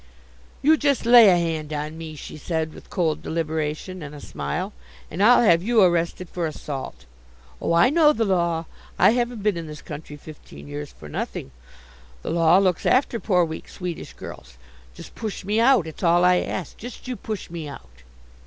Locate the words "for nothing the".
10.91-12.31